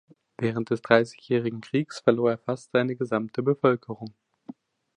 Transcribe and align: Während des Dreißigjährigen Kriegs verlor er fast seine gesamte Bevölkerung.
Während 0.39 0.71
des 0.71 0.81
Dreißigjährigen 0.81 1.61
Kriegs 1.61 1.99
verlor 1.99 2.31
er 2.31 2.39
fast 2.39 2.71
seine 2.71 2.95
gesamte 2.95 3.43
Bevölkerung. 3.43 4.15